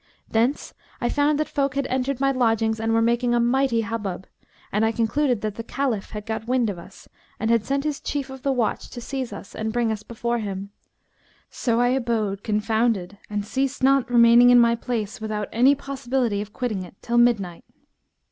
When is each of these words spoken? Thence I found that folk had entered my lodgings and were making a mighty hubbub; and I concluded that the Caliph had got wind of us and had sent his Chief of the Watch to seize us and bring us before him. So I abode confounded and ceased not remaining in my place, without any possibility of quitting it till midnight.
Thence 0.27 0.73
I 0.99 1.09
found 1.09 1.39
that 1.39 1.47
folk 1.47 1.75
had 1.75 1.85
entered 1.85 2.19
my 2.19 2.31
lodgings 2.31 2.79
and 2.79 2.91
were 2.91 3.03
making 3.03 3.35
a 3.35 3.39
mighty 3.39 3.81
hubbub; 3.81 4.25
and 4.71 4.83
I 4.83 4.91
concluded 4.91 5.41
that 5.41 5.53
the 5.53 5.63
Caliph 5.63 6.09
had 6.09 6.25
got 6.25 6.47
wind 6.47 6.71
of 6.71 6.79
us 6.79 7.07
and 7.39 7.51
had 7.51 7.63
sent 7.65 7.83
his 7.83 7.99
Chief 8.01 8.31
of 8.31 8.41
the 8.41 8.51
Watch 8.51 8.89
to 8.89 8.99
seize 8.99 9.31
us 9.31 9.53
and 9.53 9.71
bring 9.71 9.91
us 9.91 10.01
before 10.01 10.39
him. 10.39 10.71
So 11.51 11.79
I 11.79 11.89
abode 11.89 12.41
confounded 12.43 13.19
and 13.29 13.45
ceased 13.45 13.83
not 13.83 14.09
remaining 14.09 14.49
in 14.49 14.59
my 14.59 14.73
place, 14.73 15.21
without 15.21 15.47
any 15.51 15.75
possibility 15.75 16.41
of 16.41 16.51
quitting 16.51 16.81
it 16.83 16.95
till 17.03 17.19
midnight. 17.19 17.63